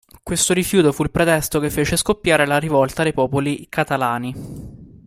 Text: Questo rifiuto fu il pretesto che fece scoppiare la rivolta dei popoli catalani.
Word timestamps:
Questo 0.23 0.53
rifiuto 0.55 0.91
fu 0.91 1.03
il 1.03 1.11
pretesto 1.11 1.59
che 1.59 1.69
fece 1.69 1.95
scoppiare 1.95 2.47
la 2.47 2.57
rivolta 2.57 3.03
dei 3.03 3.13
popoli 3.13 3.67
catalani. 3.69 4.33